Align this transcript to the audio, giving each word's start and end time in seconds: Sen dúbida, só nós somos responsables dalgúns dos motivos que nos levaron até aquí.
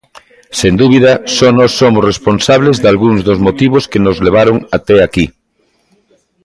Sen 0.59 0.73
dúbida, 0.81 1.11
só 1.35 1.47
nós 1.57 1.71
somos 1.79 2.07
responsables 2.11 2.77
dalgúns 2.83 3.19
dos 3.27 3.39
motivos 3.47 3.87
que 3.91 4.03
nos 4.05 4.17
levaron 4.27 4.57
até 4.77 4.95
aquí. 5.01 5.25